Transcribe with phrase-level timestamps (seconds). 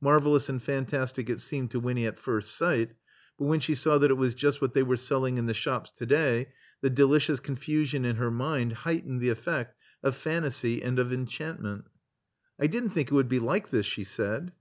[0.00, 2.92] Marvelous and fantastic it seemed to Winny at first sight.
[3.38, 5.90] But when she saw that it was just what they were selling in the shops
[5.98, 6.46] to Kiay
[6.80, 11.84] the delicious confusion in her mind heightened the effect of fantasy and of enchantment.
[12.58, 14.52] *'I didn't thhik it would be like this," she said.